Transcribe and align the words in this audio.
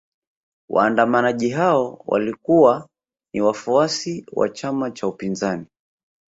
Waandamanaji 0.69 1.49
hao 1.49 2.03
walikuwa 2.07 2.89
ni 3.33 3.41
wafuasi 3.41 4.25
wa 4.31 4.49
chama 4.49 4.91
cha 4.91 5.07
upinzani 5.07 5.65